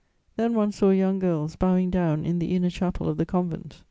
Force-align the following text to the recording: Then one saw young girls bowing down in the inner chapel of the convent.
Then 0.35 0.55
one 0.55 0.71
saw 0.71 0.89
young 0.89 1.19
girls 1.19 1.55
bowing 1.55 1.91
down 1.91 2.25
in 2.25 2.39
the 2.39 2.55
inner 2.55 2.71
chapel 2.71 3.07
of 3.07 3.17
the 3.17 3.25
convent. 3.27 3.79